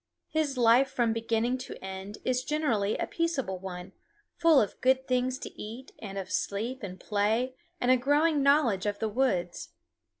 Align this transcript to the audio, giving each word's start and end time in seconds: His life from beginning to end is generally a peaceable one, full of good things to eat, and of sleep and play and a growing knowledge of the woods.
His 0.29 0.57
life 0.57 0.89
from 0.89 1.13
beginning 1.13 1.59
to 1.59 1.77
end 1.85 2.17
is 2.25 2.43
generally 2.43 2.97
a 2.97 3.05
peaceable 3.05 3.59
one, 3.59 3.91
full 4.35 4.59
of 4.59 4.81
good 4.81 5.07
things 5.07 5.37
to 5.37 5.51
eat, 5.61 5.91
and 5.99 6.17
of 6.17 6.31
sleep 6.31 6.81
and 6.81 6.99
play 6.99 7.53
and 7.79 7.91
a 7.91 7.97
growing 7.97 8.41
knowledge 8.41 8.87
of 8.87 8.97
the 8.97 9.09
woods. 9.09 9.73